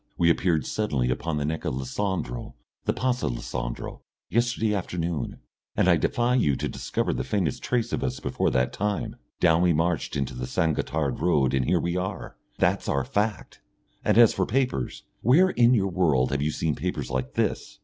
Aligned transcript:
We 0.17 0.31
appeared 0.31 0.65
suddenly 0.65 1.11
upon 1.11 1.37
the 1.37 1.45
neck 1.45 1.63
of 1.63 1.75
Lucendro 1.75 2.55
the 2.85 2.91
Passo 2.93 3.29
Lucendro 3.29 4.01
yesterday 4.31 4.73
afternoon, 4.73 5.37
and 5.77 5.87
I 5.87 5.95
defy 5.97 6.33
you 6.33 6.55
to 6.55 6.67
discover 6.67 7.13
the 7.13 7.23
faintest 7.23 7.61
trace 7.61 7.93
of 7.93 8.03
us 8.03 8.19
before 8.19 8.49
that 8.49 8.73
time. 8.73 9.17
Down 9.39 9.61
we 9.61 9.73
marched 9.73 10.15
into 10.15 10.33
the 10.33 10.47
San 10.47 10.73
Gotthard 10.73 11.19
road 11.19 11.53
and 11.53 11.65
here 11.65 11.79
we 11.79 11.97
are! 11.97 12.35
That's 12.57 12.89
our 12.89 13.03
fact. 13.03 13.61
And 14.03 14.17
as 14.17 14.33
for 14.33 14.47
papers! 14.47 15.03
Where 15.21 15.51
in 15.51 15.75
your 15.75 15.89
world 15.91 16.31
have 16.31 16.41
you 16.41 16.49
seen 16.49 16.73
papers 16.73 17.11
like 17.11 17.35
this?" 17.35 17.77